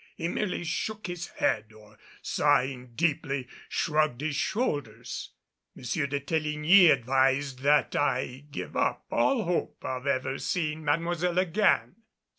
He 0.17 0.27
merely 0.27 0.63
shook 0.63 1.05
his 1.05 1.27
head, 1.27 1.71
or, 1.71 1.95
sighing 2.23 2.95
deeply, 2.95 3.47
shrugged 3.69 4.21
his 4.21 4.35
shoulders. 4.35 5.29
M. 5.77 5.83
de 5.83 6.19
Teligny 6.19 6.89
advised 6.91 7.59
that 7.59 7.95
I 7.95 8.45
give 8.49 8.75
up 8.75 9.05
all 9.11 9.43
hope 9.43 9.85
of 9.85 10.07
ever 10.07 10.39
seeing 10.39 10.83
Mademoiselle 10.83 11.37
again. 11.37 11.97